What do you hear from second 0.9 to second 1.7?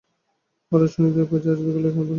শুনিতে পাওয়া যায় আজ